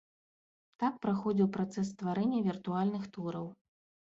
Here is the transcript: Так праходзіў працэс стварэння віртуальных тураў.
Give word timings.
Так 0.83 0.93
праходзіў 1.03 1.49
працэс 1.57 1.85
стварэння 1.93 2.41
віртуальных 2.49 3.07
тураў. 3.19 3.47